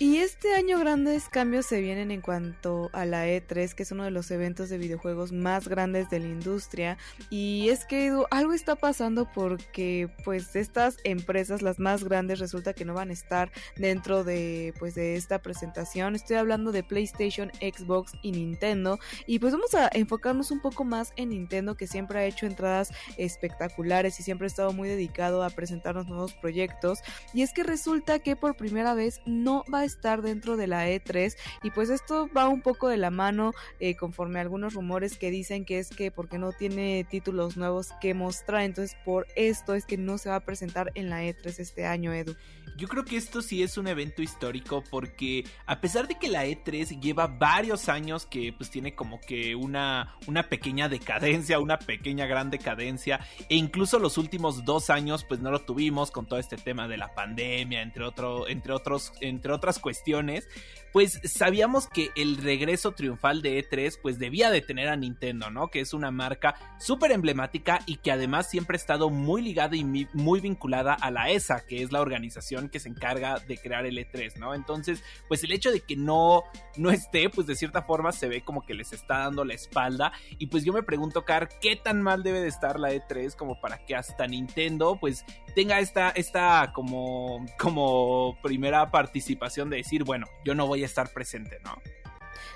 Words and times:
Y 0.00 0.18
este 0.18 0.54
año 0.54 0.78
grandes 0.78 1.28
cambios 1.28 1.66
se 1.66 1.80
vienen 1.80 2.12
en 2.12 2.20
cuanto 2.20 2.88
a 2.92 3.04
la 3.04 3.26
E3, 3.26 3.74
que 3.74 3.82
es 3.82 3.90
uno 3.90 4.04
de 4.04 4.12
los 4.12 4.30
eventos 4.30 4.68
de 4.68 4.78
videojuegos 4.78 5.32
más 5.32 5.66
grandes 5.66 6.08
de 6.08 6.20
la 6.20 6.28
industria. 6.28 6.96
Y 7.30 7.68
es 7.70 7.84
que 7.84 8.16
algo 8.30 8.52
está 8.52 8.76
pasando 8.76 9.28
porque 9.34 10.08
pues 10.24 10.54
estas 10.54 10.98
empresas, 11.02 11.62
las 11.62 11.80
más 11.80 12.04
grandes, 12.04 12.38
resulta 12.38 12.74
que 12.74 12.84
no 12.84 12.94
van 12.94 13.10
a 13.10 13.12
estar 13.12 13.50
dentro 13.76 14.22
de 14.22 14.72
pues 14.78 14.94
de 14.94 15.16
esta 15.16 15.42
presentación. 15.42 16.14
Estoy 16.14 16.36
hablando 16.36 16.70
de 16.70 16.84
PlayStation, 16.84 17.50
Xbox 17.60 18.12
y 18.22 18.30
Nintendo. 18.30 19.00
Y 19.26 19.40
pues 19.40 19.52
vamos 19.52 19.74
a 19.74 19.90
enfocarnos 19.92 20.52
un 20.52 20.60
poco 20.60 20.84
más 20.84 21.12
en 21.16 21.30
Nintendo, 21.30 21.76
que 21.76 21.88
siempre 21.88 22.20
ha 22.20 22.24
hecho 22.24 22.46
entradas 22.46 22.92
espectaculares 23.16 24.20
y 24.20 24.22
siempre 24.22 24.46
ha 24.46 24.46
estado 24.46 24.72
muy 24.72 24.88
dedicado 24.88 25.42
a 25.42 25.50
presentarnos 25.50 26.06
nuevos 26.06 26.34
proyectos. 26.34 27.00
Y 27.34 27.42
es 27.42 27.52
que 27.52 27.64
resulta 27.64 28.20
que 28.20 28.36
por 28.36 28.56
primera 28.56 28.94
vez 28.94 29.20
no 29.26 29.64
va 29.74 29.80
a 29.80 29.87
estar 29.88 30.22
dentro 30.22 30.56
de 30.56 30.66
la 30.66 30.88
E3 30.88 31.36
y 31.62 31.70
pues 31.70 31.90
esto 31.90 32.28
va 32.36 32.48
un 32.48 32.62
poco 32.62 32.88
de 32.88 32.96
la 32.96 33.10
mano 33.10 33.52
eh, 33.80 33.96
conforme 33.96 34.38
a 34.38 34.42
algunos 34.42 34.74
rumores 34.74 35.18
que 35.18 35.30
dicen 35.30 35.64
que 35.64 35.78
es 35.78 35.90
que 35.90 36.10
porque 36.10 36.38
no 36.38 36.52
tiene 36.52 37.04
títulos 37.10 37.56
nuevos 37.56 37.88
que 38.00 38.14
mostrar, 38.14 38.62
entonces 38.62 38.96
por 39.04 39.26
esto 39.36 39.74
es 39.74 39.84
que 39.84 39.96
no 39.96 40.18
se 40.18 40.28
va 40.28 40.36
a 40.36 40.40
presentar 40.40 40.92
en 40.94 41.10
la 41.10 41.24
E3 41.24 41.58
este 41.58 41.86
año, 41.86 42.12
Edu. 42.12 42.36
Yo 42.76 42.86
creo 42.86 43.04
que 43.04 43.16
esto 43.16 43.42
sí 43.42 43.64
es 43.64 43.76
un 43.76 43.88
evento 43.88 44.22
histórico 44.22 44.84
porque 44.88 45.44
a 45.66 45.80
pesar 45.80 46.06
de 46.06 46.14
que 46.14 46.28
la 46.28 46.46
E3 46.46 47.00
lleva 47.00 47.26
varios 47.26 47.88
años 47.88 48.24
que 48.24 48.52
pues 48.52 48.70
tiene 48.70 48.94
como 48.94 49.20
que 49.20 49.56
una, 49.56 50.14
una 50.28 50.48
pequeña 50.48 50.88
decadencia, 50.88 51.58
una 51.58 51.80
pequeña 51.80 52.26
gran 52.26 52.50
decadencia 52.50 53.20
e 53.48 53.56
incluso 53.56 53.98
los 53.98 54.16
últimos 54.16 54.64
dos 54.64 54.90
años 54.90 55.24
pues 55.24 55.40
no 55.40 55.50
lo 55.50 55.62
tuvimos 55.62 56.12
con 56.12 56.26
todo 56.26 56.38
este 56.38 56.56
tema 56.56 56.86
de 56.86 56.98
la 56.98 57.14
pandemia, 57.14 57.82
entre, 57.82 58.04
otro, 58.04 58.48
entre, 58.48 58.72
otros, 58.72 59.12
entre 59.20 59.52
otras 59.52 59.77
cuestiones, 59.78 60.48
pues 60.92 61.20
sabíamos 61.24 61.86
que 61.86 62.10
el 62.16 62.38
regreso 62.38 62.92
triunfal 62.92 63.42
de 63.42 63.62
E3 63.62 63.98
pues 64.00 64.18
debía 64.18 64.50
de 64.50 64.62
tener 64.62 64.88
a 64.88 64.96
Nintendo, 64.96 65.50
¿no? 65.50 65.68
Que 65.68 65.80
es 65.80 65.92
una 65.92 66.10
marca 66.10 66.54
súper 66.78 67.12
emblemática 67.12 67.80
y 67.86 67.96
que 67.96 68.10
además 68.10 68.48
siempre 68.48 68.76
ha 68.76 68.80
estado 68.80 69.10
muy 69.10 69.42
ligada 69.42 69.76
y 69.76 69.84
muy 69.84 70.40
vinculada 70.40 70.94
a 70.94 71.10
la 71.10 71.30
ESA, 71.30 71.66
que 71.66 71.82
es 71.82 71.92
la 71.92 72.00
organización 72.00 72.68
que 72.68 72.80
se 72.80 72.88
encarga 72.88 73.38
de 73.38 73.58
crear 73.58 73.86
el 73.86 73.98
E3, 73.98 74.36
¿no? 74.36 74.54
Entonces, 74.54 75.02
pues 75.28 75.44
el 75.44 75.52
hecho 75.52 75.70
de 75.70 75.80
que 75.80 75.96
no, 75.96 76.42
no 76.76 76.90
esté, 76.90 77.28
pues 77.30 77.46
de 77.46 77.56
cierta 77.56 77.82
forma 77.82 78.12
se 78.12 78.28
ve 78.28 78.42
como 78.42 78.64
que 78.64 78.74
les 78.74 78.92
está 78.92 79.18
dando 79.18 79.44
la 79.44 79.54
espalda 79.54 80.12
y 80.38 80.46
pues 80.46 80.64
yo 80.64 80.72
me 80.72 80.82
pregunto, 80.82 81.24
Car, 81.24 81.48
¿qué 81.60 81.76
tan 81.76 82.02
mal 82.02 82.22
debe 82.22 82.40
de 82.40 82.48
estar 82.48 82.80
la 82.80 82.92
E3 82.92 83.34
como 83.36 83.60
para 83.60 83.84
que 83.84 83.94
hasta 83.94 84.26
Nintendo 84.26 84.98
pues 85.00 85.24
tenga 85.54 85.80
esta, 85.80 86.10
esta 86.10 86.72
como, 86.72 87.44
como 87.58 88.38
primera 88.42 88.90
participación 88.90 89.67
de 89.70 89.78
decir, 89.78 90.04
bueno, 90.04 90.26
yo 90.44 90.54
no 90.54 90.66
voy 90.66 90.82
a 90.82 90.86
estar 90.86 91.12
presente, 91.12 91.58
¿no? 91.64 91.80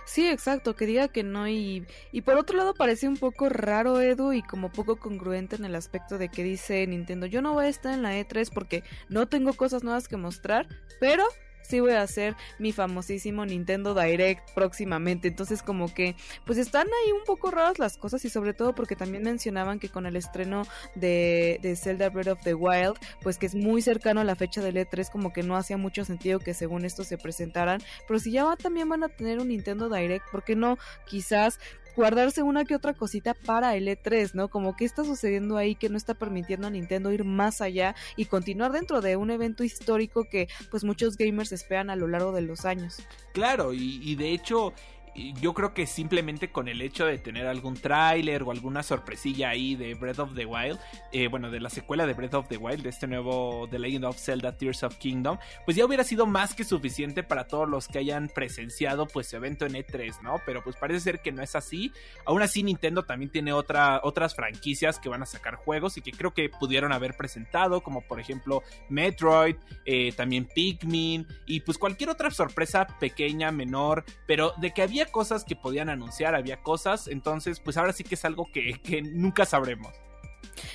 Sí, 0.05 0.29
exacto, 0.29 0.75
que 0.75 0.87
diga 0.87 1.09
que 1.09 1.23
no 1.23 1.49
y, 1.49 1.87
y 2.11 2.23
por 2.23 2.37
otro 2.37 2.57
lado 2.57 2.75
parece 2.75 3.09
un 3.09 3.17
poco 3.17 3.49
raro 3.49 4.01
Edu 4.01 4.33
y 4.33 4.43
como 4.43 4.71
poco 4.73 4.97
congruente 4.97 5.57
en 5.57 5.65
el 5.65 5.75
aspecto 5.75 6.19
de 6.19 6.29
que 6.29 6.43
dice 6.43 6.87
Nintendo, 6.87 7.27
yo 7.27 7.41
no 7.41 7.53
voy 7.53 7.67
a 7.67 7.69
estar 7.69 7.95
en 7.95 8.03
la 8.03 8.19
E3 8.19 8.51
porque 8.53 8.83
no 9.09 9.29
tengo 9.29 9.53
cosas 9.53 9.85
nuevas 9.85 10.09
que 10.09 10.17
mostrar, 10.17 10.69
pero 11.01 11.25
sí 11.63 11.81
voy 11.81 11.93
a 11.93 12.03
hacer 12.03 12.37
mi 12.59 12.73
famosísimo 12.73 13.45
Nintendo 13.47 13.95
Direct 13.95 14.51
próximamente. 14.55 15.29
Entonces 15.29 15.63
como 15.63 15.93
que 15.93 16.17
pues 16.45 16.59
están 16.59 16.87
ahí 16.87 17.13
un 17.13 17.25
poco 17.25 17.51
raras 17.51 17.79
las 17.79 17.97
cosas 17.97 18.25
y 18.25 18.31
sobre 18.31 18.55
todo 18.55 18.75
porque 18.75 18.97
también 18.97 19.23
mencionaban 19.23 19.79
que 19.79 19.89
con 19.89 20.07
el 20.07 20.17
estreno 20.17 20.63
de, 20.95 21.59
de 21.63 21.77
Zelda 21.77 22.09
Breath 22.11 22.29
of 22.29 22.41
the 22.43 22.55
Wild, 22.55 22.97
pues 23.23 23.39
que 23.39 23.47
es 23.47 23.55
muy 23.55 23.83
cercano 23.83 24.21
a 24.21 24.25
la 24.25 24.37
fecha 24.37 24.63
del 24.63 24.77
E3, 24.77 25.11
como 25.11 25.33
que 25.33 25.43
no 25.43 25.57
hacía 25.57 25.77
mucho 25.77 26.05
sentido 26.05 26.39
que 26.39 26.55
según 26.55 26.85
esto 26.85 27.05
se 27.05 27.19
presentaran. 27.19 27.83
Pero 28.07 28.19
si 28.19 28.33
ya 28.33 28.45
va, 28.45 28.57
también 28.57 28.89
van 28.89 29.05
a 29.05 29.09
tener 29.09 29.39
un 29.39 29.49
Nintendo 29.49 29.89
Direct, 29.89 30.31
¿por 30.31 30.45
qué 30.45 30.57
no? 30.57 30.79
Quizás 31.07 31.59
guardarse 31.97 32.43
una 32.43 32.65
que 32.65 32.75
otra 32.75 32.95
cosita 32.95 33.35
para 33.35 33.77
el 33.77 33.89
E3, 33.89 34.35
¿no? 34.35 34.49
Como 34.49 34.77
que 34.77 34.85
está 34.85 35.05
sucediendo 35.05 35.57
ahí 35.57 35.75
que 35.75 35.89
no 35.89 35.97
está 35.97 36.15
permitiendo 36.15 36.67
a 36.67 36.71
Nintendo 36.71 37.13
ir 37.13 37.25
más 37.25 37.61
allá 37.61 37.95
y 38.17 38.27
continuar 38.27 38.73
dentro 38.73 39.01
de 39.01 39.17
un 39.17 39.31
evento 39.31 39.65
histórico 39.65 40.25
que 40.25 40.49
pues 40.71 40.85
muchos 40.85 41.17
gamers 41.17 41.53
esperan 41.53 41.91
a 41.91 41.97
lo 41.97 42.09
largo 42.09 42.33
de 42.33 42.43
los 42.43 42.65
años. 42.65 43.03
Claro, 43.33 43.73
y 43.73 44.15
de 44.15 44.33
hecho 44.33 44.73
yo 45.15 45.53
creo 45.53 45.75
que 45.75 45.87
simplemente 45.87 46.51
con 46.51 46.69
el 46.69 46.81
hecho 46.81 47.05
de 47.05 47.19
tener 47.19 47.47
algún 47.47 47.75
tráiler 47.75 48.43
o 48.43 48.51
alguna 48.51 48.83
sorpresilla 48.83 49.51
ahí 49.51 49.75
de 49.75 49.95
Breath 49.95 50.21
of 50.21 50.35
the 50.35 50.47
Wild, 50.47 50.79
eh, 51.13 51.29
bueno, 51.29 51.51
de 51.51 51.61
la 51.61 51.69
secuela 51.69 52.07
de 52.07 52.15
Breath 52.15 52.35
of 52.35 52.49
the 52.49 52.57
Wild, 52.57 52.83
de 52.83 52.89
este 52.89 53.07
nuevo 53.07 53.69
The 53.71 53.79
Legend 53.79 54.07
of 54.07 54.19
Zelda 54.19 54.57
Tears 54.57 54.83
of 54.83 54.97
Kingdom, 54.97 55.39
pues 55.65 55.77
ya 55.77 55.85
hubiera 55.85 56.05
sido 56.05 56.27
más 56.27 56.55
que 56.55 56.65
suficiente 56.65 57.23
para 57.23 57.47
todos 57.47 57.69
los 57.69 57.89
que 57.89 57.99
hayan 57.99 58.29
presenciado 58.29 59.07
pues 59.07 59.29
su 59.29 59.37
evento 59.37 59.67
en 59.67 59.75
E3, 59.75 60.23
¿no? 60.23 60.41
Pero 60.47 60.65
pues 60.65 60.77
parece 60.77 61.01
ser 61.01 61.21
que 61.21 61.33
no 61.33 61.43
es 61.43 61.55
así. 61.55 61.93
Aún 62.25 62.43
así 62.43 62.63
Nintendo 62.63 63.05
también 63.05 63.31
tiene 63.31 63.53
otra, 63.53 64.01
otras 64.03 64.35
franquicias 64.35 64.99
que 64.99 65.09
van 65.09 65.23
a 65.23 65.27
sacar 65.27 65.57
juegos 65.57 65.99
y 65.99 66.03
que 66.03 66.13
creo 66.13 66.33
que 66.33 66.49
pudieron 66.49 66.93
haber 66.93 67.17
presentado, 67.17 67.83
como 67.83 68.01
por 68.01 68.19
ejemplo 68.19 68.63
Metroid, 68.89 69.57
eh, 69.85 70.13
también 70.13 70.47
Pikmin 70.47 71.27
y 71.47 71.61
pues 71.61 71.77
cualquier 71.77 72.11
otra 72.11 72.31
sorpresa 72.31 72.87
pequeña, 72.99 73.53
menor, 73.53 74.05
pero 74.27 74.55
de 74.57 74.73
que 74.73 74.83
había 74.83 75.02
cosas 75.07 75.45
que 75.45 75.57
podían 75.57 75.89
anunciar, 75.89 76.35
había 76.35 76.63
cosas, 76.63 77.09
entonces 77.09 77.61
pues 77.61 77.77
ahora 77.77 77.93
sí 77.93 78.05
que 78.05 78.15
es 78.15 78.25
algo 78.25 78.47
que, 78.53 78.81
que 78.83 79.03
nunca 79.03 79.45
sabremos. 79.45 79.93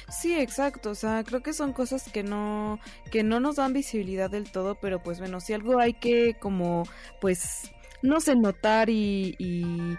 Sí, 0.10 0.40
exacto, 0.40 0.92
o 0.92 0.96
sea, 0.96 1.24
creo 1.24 1.44
que 1.44 1.54
son 1.54 1.74
cosas 1.74 2.10
que 2.12 2.24
no 2.24 2.80
que 3.12 3.24
no 3.24 3.40
nos 3.40 3.58
dan 3.58 3.74
visibilidad 3.74 4.30
del 4.30 4.52
todo, 4.52 4.76
pero 4.76 5.04
pues 5.04 5.20
bueno, 5.20 5.40
si 5.40 5.54
algo 5.54 5.80
hay 5.80 5.94
que 5.94 6.36
como 6.40 6.84
pues 7.22 7.72
no 8.02 8.20
sé 8.20 8.36
notar 8.36 8.90
y, 8.90 9.36
y 9.38 9.98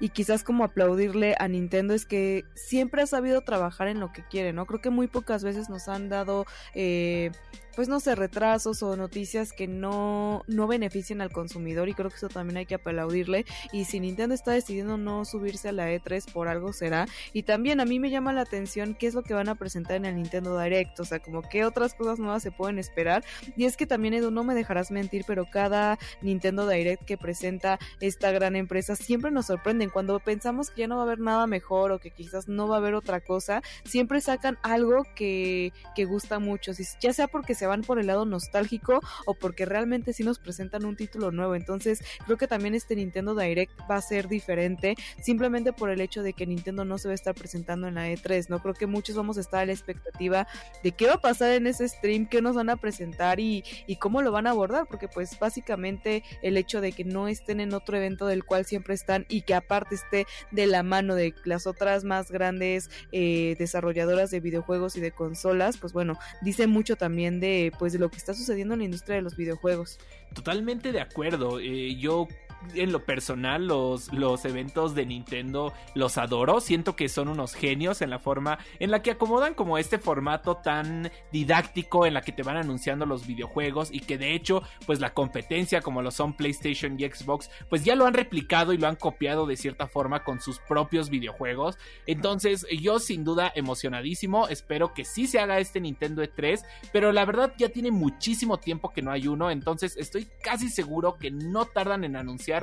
y 0.00 0.08
quizás 0.10 0.44
como 0.44 0.64
aplaudirle 0.64 1.34
a 1.38 1.48
Nintendo 1.48 1.94
es 1.94 2.04
que 2.04 2.44
siempre 2.54 3.02
ha 3.02 3.06
sabido 3.06 3.42
trabajar 3.42 3.88
en 3.88 4.00
lo 4.00 4.12
que 4.12 4.22
quiere, 4.26 4.52
¿no? 4.52 4.66
Creo 4.66 4.80
que 4.80 4.90
muy 4.90 5.06
pocas 5.06 5.44
veces 5.44 5.68
nos 5.70 5.88
han 5.88 6.08
dado, 6.08 6.44
eh, 6.74 7.30
pues 7.74 7.88
no 7.88 8.00
sé, 8.00 8.14
retrasos 8.14 8.82
o 8.82 8.96
noticias 8.96 9.52
que 9.52 9.66
no, 9.66 10.42
no 10.46 10.66
beneficien 10.66 11.20
al 11.20 11.32
consumidor 11.32 11.88
y 11.88 11.94
creo 11.94 12.10
que 12.10 12.16
eso 12.16 12.28
también 12.28 12.58
hay 12.58 12.66
que 12.66 12.76
aplaudirle. 12.76 13.44
Y 13.72 13.84
si 13.84 14.00
Nintendo 14.00 14.34
está 14.34 14.52
decidiendo 14.52 14.96
no 14.96 15.24
subirse 15.24 15.68
a 15.68 15.72
la 15.72 15.90
E3 15.90 16.32
por 16.32 16.48
algo 16.48 16.72
será. 16.72 17.06
Y 17.32 17.42
también 17.42 17.80
a 17.80 17.84
mí 17.84 17.98
me 17.98 18.10
llama 18.10 18.32
la 18.32 18.42
atención 18.42 18.94
qué 18.94 19.06
es 19.06 19.14
lo 19.14 19.22
que 19.22 19.34
van 19.34 19.48
a 19.48 19.54
presentar 19.54 19.96
en 19.96 20.04
el 20.04 20.16
Nintendo 20.16 20.58
Direct, 20.58 20.98
o 21.00 21.04
sea, 21.04 21.18
como 21.18 21.42
qué 21.42 21.64
otras 21.64 21.94
cosas 21.94 22.18
nuevas 22.18 22.42
se 22.42 22.50
pueden 22.50 22.78
esperar. 22.78 23.24
Y 23.56 23.64
es 23.64 23.76
que 23.76 23.86
también, 23.86 24.14
Edu, 24.14 24.30
no 24.30 24.44
me 24.44 24.54
dejarás 24.54 24.90
mentir, 24.90 25.24
pero 25.26 25.46
cada 25.50 25.98
Nintendo 26.22 26.68
Direct 26.68 27.04
que 27.04 27.18
presenta 27.18 27.78
esta 28.00 28.30
gran 28.30 28.56
empresa 28.56 28.96
siempre 28.96 29.30
nos 29.30 29.46
sorprende 29.46 29.88
cuando 29.90 30.18
pensamos 30.20 30.70
que 30.70 30.82
ya 30.82 30.88
no 30.88 30.96
va 30.96 31.02
a 31.02 31.06
haber 31.06 31.20
nada 31.20 31.46
mejor 31.46 31.92
o 31.92 31.98
que 31.98 32.10
quizás 32.10 32.48
no 32.48 32.68
va 32.68 32.76
a 32.76 32.78
haber 32.78 32.94
otra 32.94 33.20
cosa, 33.20 33.62
siempre 33.84 34.20
sacan 34.20 34.58
algo 34.62 35.04
que, 35.14 35.72
que 35.94 36.04
gusta 36.04 36.38
mucho, 36.38 36.72
ya 37.00 37.12
sea 37.12 37.28
porque 37.28 37.54
se 37.54 37.63
se 37.64 37.68
van 37.68 37.80
por 37.80 37.98
el 37.98 38.08
lado 38.08 38.26
nostálgico 38.26 39.00
o 39.24 39.32
porque 39.32 39.64
realmente 39.64 40.12
sí 40.12 40.22
nos 40.22 40.38
presentan 40.38 40.84
un 40.84 40.96
título 40.96 41.30
nuevo. 41.30 41.54
Entonces 41.54 42.04
creo 42.26 42.36
que 42.36 42.46
también 42.46 42.74
este 42.74 42.94
Nintendo 42.94 43.34
Direct 43.34 43.72
va 43.90 43.96
a 43.96 44.02
ser 44.02 44.28
diferente 44.28 44.96
simplemente 45.22 45.72
por 45.72 45.88
el 45.88 46.02
hecho 46.02 46.22
de 46.22 46.34
que 46.34 46.44
Nintendo 46.46 46.84
no 46.84 46.98
se 46.98 47.08
va 47.08 47.12
a 47.12 47.14
estar 47.14 47.34
presentando 47.34 47.88
en 47.88 47.94
la 47.94 48.10
E3, 48.10 48.50
¿no? 48.50 48.58
Creo 48.60 48.74
que 48.74 48.86
muchos 48.86 49.16
vamos 49.16 49.38
a 49.38 49.40
estar 49.40 49.62
a 49.62 49.64
la 49.64 49.72
expectativa 49.72 50.46
de 50.82 50.92
qué 50.92 51.06
va 51.06 51.14
a 51.14 51.20
pasar 51.22 51.52
en 51.52 51.66
ese 51.66 51.88
stream, 51.88 52.28
qué 52.28 52.42
nos 52.42 52.54
van 52.54 52.68
a 52.68 52.76
presentar 52.76 53.40
y, 53.40 53.64
y 53.86 53.96
cómo 53.96 54.20
lo 54.20 54.30
van 54.30 54.46
a 54.46 54.50
abordar, 54.50 54.86
porque 54.86 55.08
pues 55.08 55.38
básicamente 55.40 56.22
el 56.42 56.58
hecho 56.58 56.82
de 56.82 56.92
que 56.92 57.04
no 57.04 57.28
estén 57.28 57.60
en 57.60 57.72
otro 57.72 57.96
evento 57.96 58.26
del 58.26 58.44
cual 58.44 58.66
siempre 58.66 58.92
están 58.92 59.24
y 59.30 59.40
que 59.40 59.54
aparte 59.54 59.94
esté 59.94 60.26
de 60.50 60.66
la 60.66 60.82
mano 60.82 61.14
de 61.14 61.34
las 61.44 61.66
otras 61.66 62.04
más 62.04 62.30
grandes 62.30 62.90
eh, 63.10 63.56
desarrolladoras 63.58 64.30
de 64.30 64.40
videojuegos 64.40 64.96
y 64.96 65.00
de 65.00 65.12
consolas, 65.12 65.78
pues 65.78 65.94
bueno, 65.94 66.18
dice 66.42 66.66
mucho 66.66 66.96
también 66.96 67.40
de 67.40 67.53
pues 67.78 67.92
de 67.92 67.98
lo 67.98 68.10
que 68.10 68.16
está 68.16 68.34
sucediendo 68.34 68.74
en 68.74 68.80
la 68.80 68.84
industria 68.84 69.16
de 69.16 69.22
los 69.22 69.36
videojuegos. 69.36 69.98
Totalmente 70.34 70.92
de 70.92 71.00
acuerdo. 71.00 71.60
Eh, 71.60 71.96
yo 71.96 72.28
en 72.74 72.92
lo 72.92 73.04
personal 73.04 73.66
los, 73.66 74.12
los 74.12 74.44
eventos 74.44 74.94
de 74.94 75.06
Nintendo 75.06 75.72
los 75.94 76.18
adoro. 76.18 76.60
Siento 76.60 76.96
que 76.96 77.08
son 77.08 77.28
unos 77.28 77.54
genios 77.54 78.02
en 78.02 78.10
la 78.10 78.18
forma 78.18 78.58
en 78.78 78.90
la 78.90 79.02
que 79.02 79.12
acomodan 79.12 79.54
como 79.54 79.78
este 79.78 79.98
formato 79.98 80.56
tan 80.56 81.10
didáctico 81.32 82.06
en 82.06 82.14
la 82.14 82.22
que 82.22 82.32
te 82.32 82.42
van 82.42 82.56
anunciando 82.56 83.06
los 83.06 83.26
videojuegos 83.26 83.90
y 83.92 84.00
que 84.00 84.18
de 84.18 84.34
hecho 84.34 84.62
pues 84.86 85.00
la 85.00 85.14
competencia 85.14 85.80
como 85.80 86.02
lo 86.02 86.10
son 86.10 86.36
PlayStation 86.36 86.98
y 86.98 87.04
Xbox 87.04 87.50
pues 87.68 87.84
ya 87.84 87.94
lo 87.94 88.06
han 88.06 88.14
replicado 88.14 88.72
y 88.72 88.78
lo 88.78 88.88
han 88.88 88.96
copiado 88.96 89.46
de 89.46 89.56
cierta 89.56 89.86
forma 89.86 90.24
con 90.24 90.40
sus 90.40 90.58
propios 90.60 91.10
videojuegos. 91.10 91.78
Entonces 92.06 92.66
yo 92.80 92.98
sin 92.98 93.24
duda 93.24 93.52
emocionadísimo. 93.54 94.48
Espero 94.48 94.94
que 94.94 95.04
sí 95.04 95.26
se 95.26 95.38
haga 95.38 95.58
este 95.58 95.80
Nintendo 95.80 96.22
E3. 96.22 96.62
Pero 96.92 97.12
la 97.12 97.24
verdad 97.24 97.54
ya 97.56 97.68
tiene 97.68 97.90
muchísimo 97.90 98.58
tiempo 98.58 98.92
que 98.92 99.02
no 99.02 99.10
hay 99.10 99.26
uno. 99.26 99.50
Entonces 99.50 99.96
estoy 99.96 100.28
casi 100.42 100.68
seguro 100.68 101.16
que 101.16 101.30
no 101.30 101.66
tardan 101.66 102.04
en 102.04 102.16
anunciar 102.16 102.53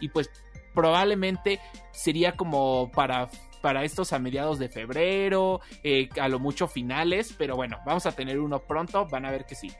y 0.00 0.08
pues 0.08 0.30
probablemente 0.74 1.60
sería 1.92 2.36
como 2.36 2.90
para 2.92 3.28
para 3.60 3.84
estos 3.84 4.14
a 4.14 4.18
mediados 4.18 4.58
de 4.58 4.70
febrero, 4.70 5.60
eh, 5.82 6.08
a 6.18 6.28
lo 6.28 6.38
mucho 6.38 6.66
finales, 6.66 7.34
pero 7.36 7.56
bueno, 7.56 7.78
vamos 7.84 8.06
a 8.06 8.12
tener 8.12 8.40
uno 8.40 8.60
pronto, 8.60 9.06
van 9.06 9.26
a 9.26 9.30
ver 9.30 9.44
que 9.44 9.54
sí. 9.54 9.70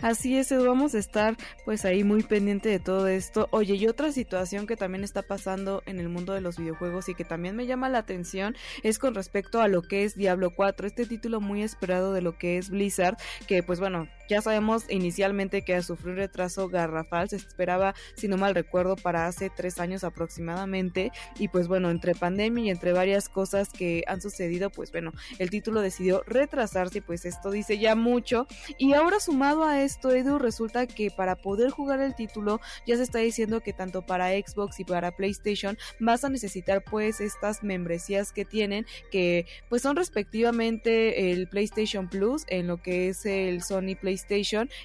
Así 0.00 0.36
es, 0.36 0.50
vamos 0.50 0.94
a 0.94 0.98
estar 0.98 1.36
pues 1.64 1.84
ahí 1.84 2.04
muy 2.04 2.22
pendiente 2.22 2.68
de 2.68 2.78
todo 2.78 3.08
esto. 3.08 3.48
Oye, 3.50 3.74
y 3.74 3.86
otra 3.86 4.12
situación 4.12 4.66
que 4.66 4.76
también 4.76 5.04
está 5.04 5.22
pasando 5.22 5.82
en 5.86 6.00
el 6.00 6.08
mundo 6.08 6.32
de 6.34 6.40
los 6.40 6.58
videojuegos 6.58 7.08
y 7.08 7.14
que 7.14 7.24
también 7.24 7.56
me 7.56 7.66
llama 7.66 7.88
la 7.88 7.98
atención 7.98 8.54
es 8.82 8.98
con 8.98 9.14
respecto 9.14 9.60
a 9.60 9.68
lo 9.68 9.82
que 9.82 10.04
es 10.04 10.14
Diablo 10.14 10.50
4, 10.54 10.86
este 10.86 11.06
título 11.06 11.40
muy 11.40 11.62
esperado 11.62 12.12
de 12.12 12.22
lo 12.22 12.36
que 12.36 12.58
es 12.58 12.70
Blizzard, 12.70 13.16
que 13.46 13.62
pues 13.62 13.80
bueno, 13.80 14.08
ya 14.28 14.40
sabemos 14.40 14.84
inicialmente 14.88 15.62
que 15.62 15.80
sufrió 15.82 16.12
un 16.12 16.18
retraso 16.18 16.68
garrafal, 16.68 17.28
se 17.28 17.36
esperaba, 17.36 17.94
si 18.16 18.28
no 18.28 18.36
mal 18.36 18.54
recuerdo, 18.54 18.96
para 18.96 19.26
hace 19.26 19.50
tres 19.50 19.78
años 19.80 20.04
aproximadamente, 20.04 21.12
y 21.38 21.48
pues 21.48 21.68
bueno, 21.68 21.90
entre 21.90 22.14
pandemia 22.14 22.64
y 22.64 22.70
entre 22.70 22.92
varias 22.92 23.28
cosas 23.28 23.68
que 23.68 24.04
han 24.06 24.20
sucedido, 24.20 24.70
pues 24.70 24.92
bueno, 24.92 25.12
el 25.38 25.50
título 25.50 25.80
decidió 25.80 26.22
retrasarse 26.26 27.02
pues 27.02 27.24
esto 27.24 27.50
dice 27.50 27.78
ya 27.78 27.94
mucho, 27.94 28.46
y 28.78 28.94
ahora 28.94 29.20
sumado 29.20 29.64
a 29.64 29.82
esto, 29.82 30.12
Edu, 30.12 30.38
resulta 30.38 30.86
que 30.86 31.10
para 31.10 31.36
poder 31.36 31.70
jugar 31.70 32.00
el 32.00 32.14
título 32.14 32.60
ya 32.86 32.96
se 32.96 33.02
está 33.02 33.18
diciendo 33.18 33.60
que 33.60 33.72
tanto 33.72 34.02
para 34.02 34.30
Xbox 34.30 34.80
y 34.80 34.84
para 34.84 35.12
PlayStation 35.12 35.76
vas 36.00 36.24
a 36.24 36.28
necesitar 36.28 36.82
pues 36.82 37.20
estas 37.20 37.62
membresías 37.62 38.32
que 38.32 38.44
tienen, 38.44 38.86
que 39.10 39.46
pues 39.68 39.82
son 39.82 39.96
respectivamente 39.96 41.32
el 41.32 41.48
PlayStation 41.48 42.08
Plus 42.08 42.44
en 42.48 42.66
lo 42.66 42.78
que 42.78 43.08
es 43.08 43.26
el 43.26 43.62
Sony 43.62 43.96
PlayStation 44.00 44.11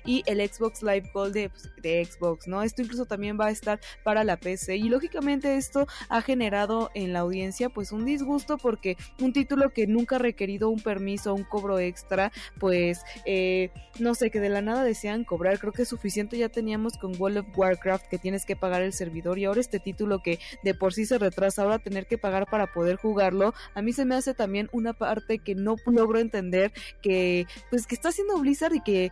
y 0.06 0.24
el 0.25 0.47
Xbox 0.47 0.81
Live 0.83 1.09
Gold 1.13 1.33
de, 1.33 1.50
pues, 1.50 1.69
de 1.81 2.06
Xbox, 2.06 2.47
¿no? 2.47 2.63
Esto 2.63 2.81
incluso 2.81 3.06
también 3.06 3.38
va 3.39 3.47
a 3.47 3.51
estar 3.51 3.79
para 4.03 4.24
la 4.24 4.38
PC 4.38 4.77
y 4.77 4.89
lógicamente 4.89 5.56
esto 5.57 5.88
ha 6.09 6.21
generado 6.21 6.89
en 6.94 7.13
la 7.13 7.19
audiencia 7.19 7.69
pues 7.69 7.91
un 7.91 8.06
disgusto 8.06 8.57
porque 8.57 8.97
un 9.19 9.33
título 9.33 9.69
que 9.71 9.88
nunca 9.88 10.18
ha 10.18 10.19
requerido 10.19 10.69
un 10.69 10.79
permiso, 10.79 11.33
un 11.33 11.44
cobro 11.44 11.79
extra, 11.79 12.31
pues 12.59 13.01
eh, 13.25 13.71
no 14.00 14.15
sé, 14.15 14.29
que 14.31 14.39
de 14.39 14.50
la 14.50 14.62
nada 14.62 14.83
desean 14.83 15.24
cobrar. 15.24 15.59
Creo 15.59 15.74
que 15.74 15.83
es 15.83 15.89
suficiente 15.89 16.38
ya 16.38 16.50
teníamos 16.50 16.97
con 16.97 17.19
World 17.19 17.39
of 17.39 17.57
Warcraft 17.57 18.07
que 18.07 18.18
tienes 18.18 18.45
que 18.45 18.56
pagar 18.56 18.81
el 18.81 18.94
servidor 18.94 19.39
y 19.39 19.45
ahora 19.45 19.62
este 19.62 19.79
título 19.79 20.21
que 20.21 20.39
de 20.63 20.74
por 20.74 20.94
sí 20.94 21.06
se 21.06 21.18
retrasa, 21.18 21.63
ahora 21.63 21.79
tener 21.79 22.06
que 22.06 22.18
pagar 22.18 22.47
para 22.50 22.68
poder 22.68 22.97
jugarlo, 22.97 23.53
a 23.74 23.81
mí 23.81 23.94
se 23.94 24.06
me 24.06 24.15
hace 24.15 24.33
también 24.33 24.69
una 24.71 24.94
parte 24.94 25.39
que 25.39 25.56
no 25.56 25.75
logro 25.85 26.19
entender 26.19 26.71
que 27.01 27.47
pues 27.69 27.88
que 27.88 27.95
está 27.95 28.09
haciendo 28.09 28.38
Blizzard 28.39 28.75
y 28.75 28.81
que 28.81 29.12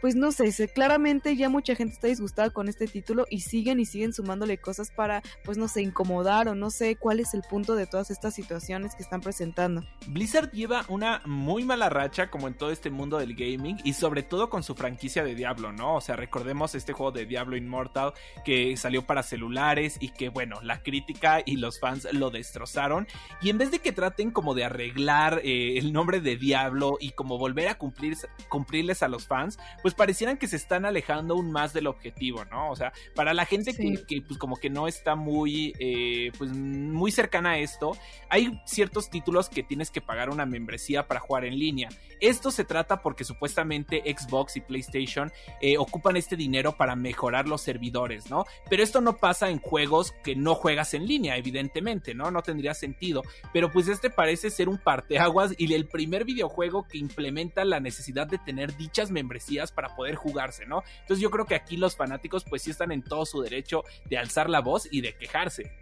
pues 0.00 0.14
no 0.14 0.32
sé, 0.32 0.50
claramente 0.68 1.36
ya 1.36 1.48
mucha 1.48 1.74
gente 1.74 1.94
está 1.94 2.08
disgustada 2.08 2.50
con 2.50 2.68
este 2.68 2.86
título 2.86 3.26
y 3.30 3.40
siguen 3.40 3.80
y 3.80 3.86
siguen 3.86 4.12
sumándole 4.12 4.58
cosas 4.58 4.90
para, 4.90 5.22
pues 5.44 5.58
no 5.58 5.68
sé, 5.68 5.82
incomodar 5.82 6.48
o 6.48 6.54
no 6.54 6.70
sé 6.70 6.96
cuál 6.96 7.20
es 7.20 7.34
el 7.34 7.42
punto 7.42 7.74
de 7.74 7.86
todas 7.86 8.10
estas 8.10 8.34
situaciones 8.34 8.94
que 8.94 9.02
están 9.02 9.20
presentando. 9.20 9.84
Blizzard 10.08 10.50
lleva 10.52 10.84
una 10.88 11.22
muy 11.26 11.64
mala 11.64 11.88
racha 11.88 12.30
como 12.30 12.48
en 12.48 12.54
todo 12.54 12.70
este 12.70 12.90
mundo 12.90 13.18
del 13.18 13.34
gaming 13.34 13.78
y 13.84 13.92
sobre 13.92 14.22
todo 14.22 14.50
con 14.50 14.62
su 14.62 14.74
franquicia 14.74 15.24
de 15.24 15.34
Diablo, 15.34 15.72
¿no? 15.72 15.96
O 15.96 16.00
sea, 16.00 16.16
recordemos 16.16 16.74
este 16.74 16.92
juego 16.92 17.12
de 17.12 17.26
Diablo 17.26 17.56
Immortal 17.56 18.12
que 18.44 18.76
salió 18.76 19.06
para 19.06 19.22
celulares 19.22 19.96
y 20.00 20.10
que 20.10 20.28
bueno, 20.28 20.60
la 20.62 20.82
crítica 20.82 21.42
y 21.44 21.56
los 21.56 21.80
fans 21.80 22.08
lo 22.12 22.30
destrozaron 22.30 23.06
y 23.40 23.50
en 23.50 23.58
vez 23.58 23.70
de 23.70 23.78
que 23.78 23.92
traten 23.92 24.30
como 24.30 24.54
de 24.54 24.64
arreglar 24.64 25.40
eh, 25.44 25.78
el 25.78 25.92
nombre 25.92 26.20
de 26.20 26.36
Diablo 26.36 26.96
y 27.00 27.10
como 27.10 27.38
volver 27.38 27.68
a 27.68 27.76
cumplir, 27.76 28.16
cumplirles 28.48 29.02
a 29.02 29.08
los 29.08 29.26
fans, 29.26 29.58
pues 29.82 29.89
pues 29.90 29.96
parecieran 29.96 30.36
que 30.36 30.46
se 30.46 30.54
están 30.54 30.84
alejando 30.84 31.34
aún 31.34 31.50
más 31.50 31.72
del 31.72 31.88
objetivo, 31.88 32.44
¿no? 32.44 32.70
O 32.70 32.76
sea, 32.76 32.92
para 33.16 33.34
la 33.34 33.44
gente 33.44 33.74
que, 33.74 34.22
pues 34.22 34.38
como 34.38 34.56
que 34.56 34.70
no 34.70 34.86
está 34.86 35.16
muy, 35.16 35.74
eh, 35.80 36.30
pues 36.38 36.52
muy 36.52 37.10
cercana 37.10 37.52
a 37.52 37.58
esto, 37.58 37.96
hay 38.28 38.60
ciertos 38.66 39.10
títulos 39.10 39.48
que 39.48 39.64
tienes 39.64 39.90
que 39.90 40.00
pagar 40.00 40.30
una 40.30 40.46
membresía 40.46 41.08
para 41.08 41.18
jugar 41.18 41.44
en 41.44 41.58
línea. 41.58 41.88
Esto 42.20 42.52
se 42.52 42.64
trata 42.64 43.02
porque 43.02 43.24
supuestamente 43.24 44.02
Xbox 44.16 44.56
y 44.56 44.60
PlayStation 44.60 45.32
eh, 45.60 45.76
ocupan 45.76 46.16
este 46.16 46.36
dinero 46.36 46.76
para 46.76 46.94
mejorar 46.94 47.48
los 47.48 47.62
servidores, 47.62 48.30
¿no? 48.30 48.44
Pero 48.68 48.84
esto 48.84 49.00
no 49.00 49.16
pasa 49.16 49.50
en 49.50 49.58
juegos 49.58 50.12
que 50.22 50.36
no 50.36 50.54
juegas 50.54 50.94
en 50.94 51.08
línea, 51.08 51.36
evidentemente, 51.36 52.14
¿no? 52.14 52.30
No 52.30 52.42
tendría 52.42 52.74
sentido. 52.74 53.22
Pero 53.52 53.72
pues 53.72 53.88
este 53.88 54.08
parece 54.08 54.50
ser 54.50 54.68
un 54.68 54.78
parteaguas 54.78 55.52
y 55.58 55.72
el 55.74 55.88
primer 55.88 56.24
videojuego 56.24 56.86
que 56.86 56.98
implementa 56.98 57.64
la 57.64 57.80
necesidad 57.80 58.28
de 58.28 58.38
tener 58.38 58.76
dichas 58.76 59.10
membresías 59.10 59.72
para 59.72 59.79
poder 59.88 60.14
jugarse, 60.14 60.66
¿no? 60.66 60.84
Entonces 61.00 61.20
yo 61.20 61.30
creo 61.30 61.46
que 61.46 61.54
aquí 61.54 61.76
los 61.76 61.96
fanáticos 61.96 62.44
pues 62.44 62.62
sí 62.62 62.70
están 62.70 62.92
en 62.92 63.02
todo 63.02 63.26
su 63.26 63.40
derecho 63.42 63.84
de 64.04 64.18
alzar 64.18 64.48
la 64.48 64.60
voz 64.60 64.88
y 64.90 65.00
de 65.00 65.16
quejarse. 65.16 65.72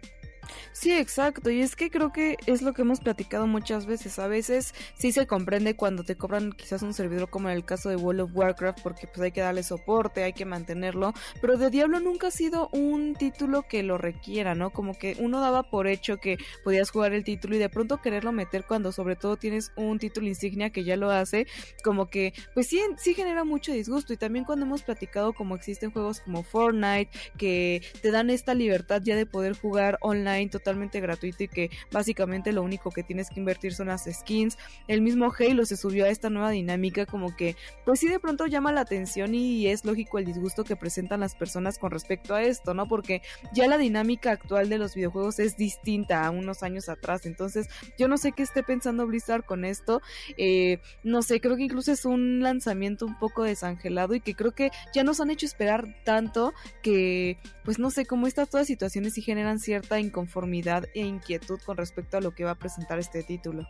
Sí, 0.71 0.93
exacto. 0.93 1.49
Y 1.49 1.61
es 1.61 1.75
que 1.75 1.89
creo 1.89 2.11
que 2.11 2.37
es 2.45 2.61
lo 2.61 2.73
que 2.73 2.83
hemos 2.83 2.99
platicado 2.99 3.47
muchas 3.47 3.85
veces. 3.85 4.19
A 4.19 4.27
veces 4.27 4.73
sí 4.97 5.11
se 5.11 5.27
comprende 5.27 5.75
cuando 5.75 6.03
te 6.03 6.15
cobran 6.15 6.51
quizás 6.51 6.81
un 6.81 6.93
servidor 6.93 7.29
como 7.29 7.49
en 7.49 7.55
el 7.55 7.65
caso 7.65 7.89
de 7.89 7.95
World 7.95 8.21
of 8.21 8.31
Warcraft 8.33 8.81
porque 8.81 9.07
pues 9.07 9.19
hay 9.19 9.31
que 9.31 9.41
darle 9.41 9.63
soporte, 9.63 10.23
hay 10.23 10.33
que 10.33 10.45
mantenerlo. 10.45 11.13
Pero 11.41 11.57
de 11.57 11.69
Diablo 11.69 11.99
nunca 11.99 12.27
ha 12.27 12.31
sido 12.31 12.69
un 12.71 13.15
título 13.15 13.63
que 13.63 13.83
lo 13.83 13.97
requiera, 13.97 14.55
¿no? 14.55 14.69
Como 14.71 14.97
que 14.97 15.15
uno 15.19 15.41
daba 15.41 15.63
por 15.63 15.87
hecho 15.87 16.17
que 16.17 16.37
podías 16.63 16.91
jugar 16.91 17.13
el 17.13 17.23
título 17.23 17.55
y 17.55 17.59
de 17.59 17.69
pronto 17.69 18.01
quererlo 18.01 18.31
meter 18.31 18.65
cuando 18.65 18.91
sobre 18.91 19.15
todo 19.15 19.37
tienes 19.37 19.71
un 19.75 19.99
título 19.99 20.27
insignia 20.27 20.69
que 20.69 20.83
ya 20.83 20.95
lo 20.95 21.11
hace, 21.11 21.47
como 21.83 22.09
que 22.09 22.33
pues 22.53 22.67
sí, 22.67 22.81
sí 22.97 23.13
genera 23.13 23.43
mucho 23.43 23.71
disgusto. 23.71 24.13
Y 24.13 24.17
también 24.17 24.45
cuando 24.45 24.65
hemos 24.65 24.83
platicado 24.83 25.33
como 25.33 25.55
existen 25.55 25.91
juegos 25.91 26.21
como 26.21 26.43
Fortnite 26.43 27.09
que 27.37 27.81
te 28.01 28.11
dan 28.11 28.29
esta 28.29 28.53
libertad 28.53 29.01
ya 29.03 29.15
de 29.15 29.25
poder 29.25 29.57
jugar 29.57 29.97
online 30.01 30.38
totalmente 30.47 30.99
gratuito 31.01 31.43
y 31.43 31.47
que 31.47 31.69
básicamente 31.91 32.51
lo 32.51 32.63
único 32.63 32.91
que 32.91 33.03
tienes 33.03 33.29
que 33.29 33.39
invertir 33.39 33.73
son 33.73 33.87
las 33.87 34.05
skins. 34.05 34.57
El 34.87 35.01
mismo 35.01 35.33
Halo 35.37 35.65
se 35.65 35.77
subió 35.77 36.05
a 36.05 36.09
esta 36.09 36.29
nueva 36.29 36.51
dinámica 36.51 37.05
como 37.05 37.35
que 37.35 37.55
pues 37.85 37.99
sí 37.99 38.07
de 38.07 38.19
pronto 38.19 38.45
llama 38.45 38.71
la 38.71 38.81
atención 38.81 39.35
y 39.35 39.67
es 39.67 39.83
lógico 39.85 40.19
el 40.19 40.25
disgusto 40.25 40.63
que 40.63 40.75
presentan 40.75 41.19
las 41.19 41.35
personas 41.35 41.77
con 41.77 41.91
respecto 41.91 42.33
a 42.33 42.43
esto, 42.43 42.73
¿no? 42.73 42.87
Porque 42.87 43.21
ya 43.53 43.67
la 43.67 43.77
dinámica 43.77 44.31
actual 44.31 44.69
de 44.69 44.77
los 44.77 44.95
videojuegos 44.95 45.39
es 45.39 45.57
distinta 45.57 46.25
a 46.25 46.31
unos 46.31 46.63
años 46.63 46.89
atrás. 46.89 47.25
Entonces 47.25 47.67
yo 47.97 48.07
no 48.07 48.17
sé 48.17 48.31
qué 48.31 48.43
esté 48.43 48.63
pensando 48.63 49.05
Blizzard 49.07 49.43
con 49.43 49.65
esto. 49.65 50.01
Eh, 50.37 50.79
no 51.03 51.21
sé, 51.21 51.41
creo 51.41 51.55
que 51.55 51.63
incluso 51.63 51.91
es 51.91 52.05
un 52.05 52.41
lanzamiento 52.41 53.05
un 53.05 53.17
poco 53.17 53.43
desangelado 53.43 54.15
y 54.15 54.21
que 54.21 54.35
creo 54.35 54.51
que 54.53 54.71
ya 54.93 55.03
nos 55.03 55.19
han 55.19 55.31
hecho 55.31 55.45
esperar 55.45 55.95
tanto 56.03 56.53
que 56.81 57.37
pues 57.63 57.77
no 57.79 57.91
sé, 57.91 58.05
como 58.05 58.25
estas 58.25 58.49
todas 58.49 58.67
situaciones 58.67 59.13
sí 59.13 59.21
generan 59.21 59.59
cierta 59.59 59.99
inconformidad 59.99 60.28
inconformidad 60.29 60.85
e 60.93 61.01
inquietud 61.01 61.59
con 61.65 61.77
respecto 61.77 62.17
a 62.17 62.21
lo 62.21 62.35
que 62.35 62.43
va 62.43 62.51
a 62.51 62.59
presentar 62.59 62.99
este 62.99 63.23
título. 63.23 63.67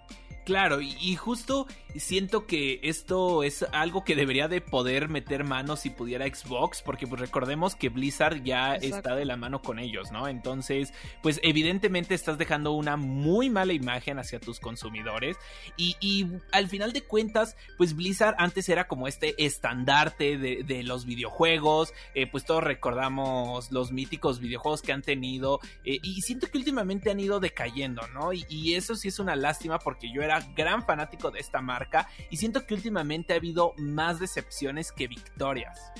Claro, 0.49 0.81
y, 0.81 1.15
justo 1.15 1.67
siento 1.95 2.47
que 2.47 2.79
esto 2.81 3.43
es 3.43 3.63
algo 3.71 4.03
que 4.03 4.15
debería 4.15 4.47
de 4.47 4.61
poder 4.61 5.07
meter 5.07 5.43
manos 5.43 5.81
si 5.81 5.91
pudiera 5.91 6.25
Xbox, 6.25 6.81
porque 6.81 7.05
pues 7.05 7.21
recordemos 7.21 7.75
que 7.75 7.89
Blizzard 7.89 8.41
ya 8.41 8.73
está 8.73 9.15
de 9.15 9.25
la 9.25 9.37
mano 9.37 9.61
con 9.61 9.77
ellos, 9.77 10.11
¿no? 10.11 10.27
Entonces, 10.27 10.91
pues 11.21 11.39
evidentemente 11.43 12.15
estás 12.15 12.39
dejando 12.39 12.71
una 12.71 12.97
muy 12.97 13.51
mala 13.51 13.73
imagen 13.73 14.17
hacia 14.17 14.39
tus 14.39 14.59
consumidores 14.59 15.37
y, 15.77 16.25
al 16.51 16.67
final 16.67 16.93
de 16.93 17.03
cuentas, 17.03 17.55
pues 17.77 17.95
Blizzard 17.95 18.33
antes 18.39 18.69
era 18.69 18.87
como 18.87 19.07
este 19.07 19.35
estandarte 19.45 20.37
de, 20.39 20.83
los 20.83 21.05
videojuegos, 21.05 21.93
eh, 22.15 22.25
pues 22.25 22.45
todos 22.45 22.63
recordamos 22.63 23.71
los 23.71 23.91
míticos 23.91 24.39
videojuegos 24.39 24.81
que 24.81 24.93
han 24.93 25.03
tenido 25.03 25.59
eh, 25.83 25.99
y 26.01 26.21
siento 26.21 26.48
que 26.49 26.57
últimamente 26.57 27.11
han 27.11 27.19
ido 27.19 27.39
decayendo, 27.39 28.07
¿no? 28.13 28.33
y 28.33 28.75
eso 28.75 28.95
sí 28.95 29.07
es 29.07 29.19
una 29.19 29.35
lástima 29.35 29.79
porque 29.79 30.11
yo 30.11 30.21
era 30.21 30.39
gran 30.55 30.83
fanático 30.83 31.31
de 31.31 31.39
esta 31.39 31.61
marca 31.61 32.07
y 32.29 32.37
siento 32.37 32.65
que 32.65 32.73
últimamente 32.73 33.33
ha 33.33 33.37
habido 33.37 33.73
más 33.77 34.19
decepciones 34.19 34.91
que 34.91 35.07
victorias. 35.07 35.91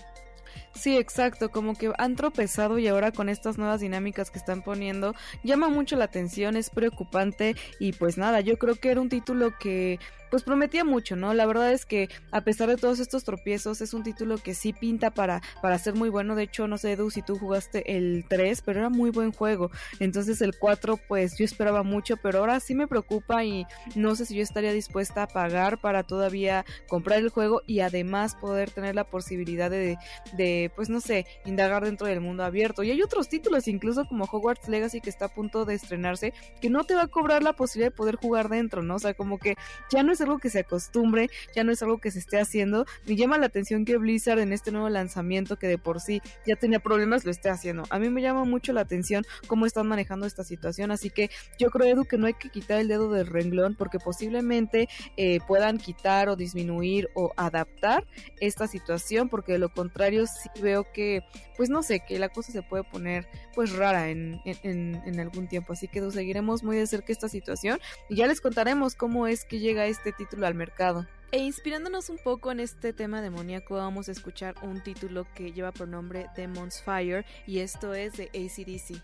Sí, 0.76 0.98
exacto, 0.98 1.50
como 1.50 1.76
que 1.76 1.92
han 1.98 2.16
tropezado 2.16 2.78
y 2.78 2.88
ahora 2.88 3.12
con 3.12 3.28
estas 3.28 3.58
nuevas 3.58 3.82
dinámicas 3.82 4.32
que 4.32 4.40
están 4.40 4.62
poniendo 4.62 5.16
llama 5.44 5.68
mucho 5.68 5.96
la 5.98 6.06
atención, 6.06 6.56
es 6.56 6.70
preocupante 6.70 7.56
y 7.80 7.94
pues 7.94 8.18
nada, 8.18 8.40
yo 8.42 8.58
creo 8.58 8.76
que 8.76 8.92
era 8.92 9.02
un 9.02 9.10
título 9.10 9.52
que 9.60 10.00
pues 10.30 10.44
prometía 10.44 10.84
mucho, 10.84 11.16
¿no? 11.16 11.34
La 11.34 11.46
verdad 11.46 11.72
es 11.72 11.86
que 11.86 12.10
a 12.32 12.42
pesar 12.42 12.70
de 12.70 12.78
todos 12.78 13.00
estos 13.00 13.24
tropiezos 13.24 13.82
es 13.82 13.94
un 13.94 14.04
título 14.04 14.38
que 14.38 14.54
sí 14.54 14.74
pinta 14.74 15.12
para, 15.12 15.42
para 15.62 15.78
ser 15.80 15.96
muy 15.96 16.10
bueno. 16.10 16.36
De 16.36 16.44
hecho, 16.44 16.68
no 16.68 16.78
sé, 16.78 16.94
Edu, 16.94 17.10
si 17.10 17.22
tú 17.22 17.38
jugaste 17.38 17.98
el 17.98 18.26
3, 18.28 18.62
pero 18.62 18.80
era 18.80 18.90
muy 18.90 19.10
buen 19.10 19.32
juego. 19.32 19.72
Entonces 20.00 20.42
el 20.42 20.58
4, 20.58 20.98
pues 21.08 21.38
yo 21.38 21.46
esperaba 21.46 21.84
mucho, 21.84 22.18
pero 22.18 22.40
ahora 22.40 22.60
sí 22.60 22.76
me 22.76 22.88
preocupa 22.88 23.44
y 23.44 23.66
no 23.96 24.16
sé 24.16 24.26
si 24.26 24.36
yo 24.36 24.44
estaría 24.44 24.74
dispuesta 24.74 25.24
a 25.24 25.28
pagar 25.28 25.80
para 25.82 26.04
todavía 26.04 26.66
comprar 26.88 27.20
el 27.20 27.30
juego 27.30 27.62
y 27.66 27.80
además 27.80 28.36
poder 28.36 28.72
tener 28.72 28.96
la 28.96 29.06
posibilidad 29.06 29.70
de, 29.70 29.98
de 30.34 30.59
pues 30.76 30.90
no 30.90 31.02
sé, 31.02 31.26
indagar 31.46 31.86
dentro 31.86 32.08
del 32.08 32.22
mundo 32.22 32.44
abierto. 32.44 32.84
Y 32.84 32.92
hay 32.92 33.02
otros 33.02 33.30
títulos, 33.30 33.68
incluso 33.68 34.06
como 34.06 34.26
Hogwarts 34.26 34.68
Legacy, 34.68 35.02
que 35.02 35.10
está 35.10 35.26
a 35.26 35.34
punto 35.34 35.66
de 35.66 35.76
estrenarse, 35.76 36.34
que 36.62 36.70
no 36.70 36.84
te 36.84 36.96
va 36.96 37.04
a 37.04 37.08
cobrar 37.08 37.44
la 37.44 37.54
posibilidad 37.54 37.92
de 37.92 37.96
poder 37.96 38.16
jugar 38.16 38.50
dentro, 38.50 38.84
¿no? 38.84 38.96
O 38.96 39.00
sea, 39.00 39.14
como 39.14 39.38
que 39.38 39.56
ya 39.92 40.04
no 40.04 40.12
es 40.12 40.22
algo 40.22 40.40
que 40.40 40.50
se 40.50 40.60
acostumbre, 40.60 41.30
ya 41.56 41.64
no 41.64 41.72
es 41.72 41.82
algo 41.82 42.00
que 42.00 42.12
se 42.12 42.20
esté 42.20 42.40
haciendo. 42.40 42.86
Me 43.06 43.16
llama 43.16 43.38
la 43.38 43.46
atención 43.46 43.86
que 43.86 43.98
Blizzard 43.98 44.40
en 44.40 44.54
este 44.54 44.72
nuevo 44.72 44.90
lanzamiento 44.90 45.58
que 45.58 45.68
de 45.68 45.78
por 45.78 46.02
sí 46.02 46.22
ya 46.46 46.56
tenía 46.56 46.80
problemas 46.80 47.26
lo 47.26 47.32
esté 47.32 47.50
haciendo. 47.50 47.84
A 47.90 48.00
mí 48.00 48.10
me 48.10 48.22
llama 48.22 48.44
mucho 48.44 48.74
la 48.74 48.82
atención 48.82 49.24
cómo 49.48 49.66
están 49.66 49.88
manejando 49.88 50.26
esta 50.26 50.44
situación, 50.44 50.92
así 50.92 51.10
que 51.10 51.30
yo 51.58 51.70
creo 51.70 51.94
Edu 51.94 52.06
que 52.06 52.18
no 52.18 52.28
hay 52.28 52.34
que 52.34 52.50
quitar 52.50 52.80
el 52.80 52.88
dedo 52.88 53.12
del 53.12 53.28
renglón 53.28 53.76
porque 53.76 54.00
posiblemente 54.00 54.88
eh, 55.18 55.40
puedan 55.48 55.78
quitar 55.78 56.30
o 56.30 56.36
disminuir 56.36 57.10
o 57.16 57.32
adaptar 57.36 58.06
esta 58.40 58.68
situación 58.68 59.30
porque 59.30 59.54
de 59.54 59.60
lo 59.60 59.70
contrario 59.70 60.26
sí 60.54 60.62
veo 60.62 60.86
que 60.92 61.24
pues 61.58 61.70
no 61.70 61.84
sé, 61.84 62.00
que 62.00 62.20
la 62.20 62.30
cosa 62.30 62.52
se 62.52 62.62
puede 62.62 62.84
poner 62.84 63.28
pues 63.54 63.74
rara 63.74 64.10
en, 64.10 64.42
en, 64.46 65.20
algún 65.20 65.48
tiempo. 65.48 65.74
Así 65.74 65.88
que 65.88 66.10
seguiremos 66.12 66.64
muy 66.64 66.78
de 66.78 66.88
cerca 66.88 67.12
esta 67.12 67.28
situación 67.28 67.80
y 68.10 68.16
ya 68.16 68.28
les 68.28 68.42
contaremos 68.42 68.96
cómo 68.96 69.28
es 69.28 69.46
que 69.46 69.60
llega 69.60 69.86
este 69.86 70.12
título 70.12 70.48
al 70.48 70.56
mercado. 70.56 71.06
E 71.32 71.40
inspirándonos 71.40 72.10
un 72.10 72.18
poco 72.18 72.52
en 72.52 72.60
este 72.60 72.92
tema 72.92 73.22
demoníaco, 73.22 73.76
vamos 73.76 74.10
a 74.10 74.12
escuchar 74.12 74.56
un 74.64 74.82
título 74.82 75.28
que 75.36 75.52
lleva 75.52 75.72
por 75.72 75.88
nombre 75.88 76.28
Demon's 76.36 76.82
Fire 76.82 77.26
y 77.46 77.60
esto 77.60 77.94
es 77.94 78.14
de 78.14 78.30
ACDC. 78.34 79.04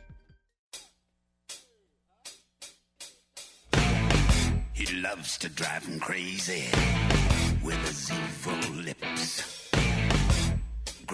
He 4.74 4.86
loves 5.02 5.38
to 5.40 5.50
drive 5.50 5.86
him 5.86 6.00
crazy 6.00 6.66
with 7.64 7.78
his 7.88 8.12
evil 8.12 8.84
lips. 8.84 9.55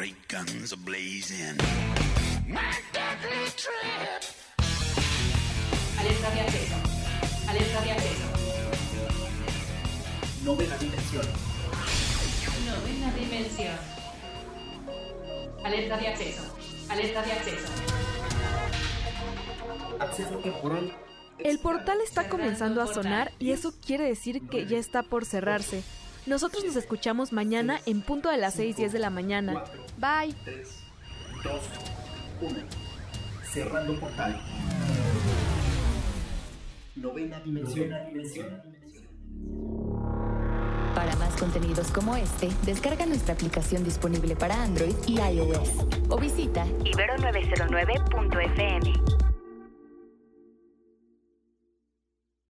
Great 0.02 0.28
guns 0.28 0.74
are 0.74 0.78
blazing. 0.78 1.58
My 2.48 2.74
deadly 2.92 3.46
trip. 3.56 4.24
Alerta 6.00 6.32
de 6.32 6.42
acceso. 6.42 6.76
Alerta 7.48 7.82
de 7.82 7.92
acceso. 7.92 8.26
Novena 10.44 10.78
dimensión. 10.80 11.26
Novena 12.66 13.14
dimensión. 13.14 13.78
Alerta 15.64 15.98
de 15.98 16.08
acceso. 16.08 16.58
Alerta 16.90 17.22
de 17.22 17.32
acceso. 17.34 17.68
Acceso 20.00 20.38
temporal. 20.40 20.98
El 21.38 21.60
portal 21.60 22.00
está 22.04 22.28
comenzando 22.28 22.82
a 22.82 22.88
sonar 22.88 23.34
y 23.38 23.52
eso 23.52 23.72
quiere 23.86 24.06
decir 24.06 24.48
que 24.50 24.66
ya 24.66 24.80
está 24.80 25.04
por 25.04 25.26
cerrarse. 25.26 25.84
Nosotros 26.28 26.64
nos 26.64 26.76
escuchamos 26.76 27.34
mañana 27.34 27.80
en 27.86 28.02
punto 28.02 28.30
de 28.30 28.38
las 28.38 28.54
6, 28.54 28.78
10 28.78 28.94
de 28.94 29.00
la 29.00 29.10
mañana. 29.10 29.64
Bye. 29.98 30.36
3, 30.46 30.70
2, 31.44 31.62
1. 32.42 32.60
Cerrando 33.52 34.00
portal. 34.00 34.40
Novena 36.96 37.40
dimensión. 37.40 37.90
Para 40.94 41.16
más 41.16 41.36
contenidos 41.38 41.90
como 41.92 42.16
este, 42.16 42.50
descarga 42.66 43.08
nuestra 43.08 43.34
aplicación 43.34 43.84
disponible 43.84 44.36
para 44.36 44.62
Android 44.62 44.94
y 45.08 45.20
iOS 45.20 45.72
o 46.10 46.20
visita 46.20 46.68
ibero909.fm. 46.84 48.94